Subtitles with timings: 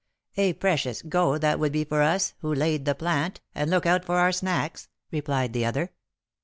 [0.35, 4.03] '""A precious 'go' that would be for us, who 'laid the plant,' and look out
[4.03, 5.91] for our 'snacks,'" replied the other.